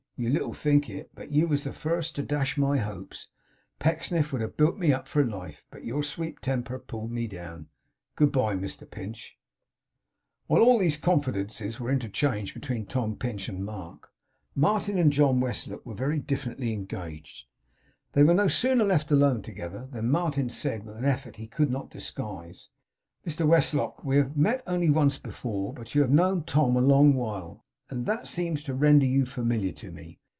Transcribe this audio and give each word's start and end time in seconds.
You 0.23 0.29
little 0.29 0.53
think 0.53 0.87
it, 0.87 1.09
but 1.15 1.31
you 1.31 1.47
was 1.47 1.63
the 1.63 1.73
first 1.73 2.13
to 2.13 2.21
dash 2.21 2.55
my 2.55 2.77
hopes. 2.77 3.29
Pecksniff 3.79 4.31
would 4.31 4.41
have 4.41 4.55
built 4.55 4.77
me 4.77 4.93
up 4.93 5.07
for 5.07 5.25
life, 5.25 5.65
but 5.71 5.83
your 5.83 6.03
sweet 6.03 6.43
temper 6.43 6.77
pulled 6.77 7.11
me 7.11 7.25
down. 7.25 7.69
Good 8.15 8.31
bye, 8.31 8.55
Mr 8.55 8.87
Pinch!' 8.87 9.39
While 10.45 10.77
these 10.77 10.95
confidences 10.95 11.79
were 11.79 11.89
interchanged 11.89 12.53
between 12.53 12.85
Tom 12.85 13.15
Pinch 13.15 13.49
and 13.49 13.65
Mark, 13.65 14.09
Martin 14.53 14.99
and 14.99 15.11
John 15.11 15.39
Westlock 15.39 15.83
were 15.87 15.95
very 15.95 16.19
differently 16.19 16.71
engaged. 16.71 17.45
They 18.11 18.21
were 18.21 18.35
no 18.35 18.47
sooner 18.47 18.83
left 18.83 19.09
alone 19.09 19.41
together 19.41 19.87
than 19.91 20.11
Martin 20.11 20.51
said, 20.51 20.85
with 20.85 20.97
an 20.97 21.05
effort 21.05 21.37
he 21.37 21.47
could 21.47 21.71
not 21.71 21.89
disguise: 21.89 22.69
'Mr 23.25 23.47
Westlock, 23.47 24.03
we 24.03 24.17
have 24.17 24.37
met 24.37 24.61
only 24.67 24.91
once 24.91 25.17
before, 25.17 25.73
but 25.73 25.95
you 25.95 26.01
have 26.01 26.11
known 26.11 26.43
Tom 26.43 26.75
a 26.75 26.79
long 26.79 27.15
while, 27.15 27.65
and 27.93 28.05
that 28.05 28.25
seems 28.25 28.63
to 28.63 28.73
render 28.73 29.05
you 29.05 29.25
familiar 29.25 29.73
to 29.73 29.91
me. 29.91 30.17